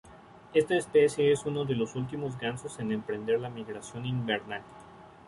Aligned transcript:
Esta 0.55 0.77
especie 0.77 1.31
es 1.31 1.45
uno 1.45 1.63
de 1.63 1.75
las 1.75 1.95
últimos 1.95 2.35
gansos 2.35 2.79
en 2.79 2.91
emprender 2.91 3.39
la 3.39 3.51
migración 3.51 4.07
invernal. 4.07 4.63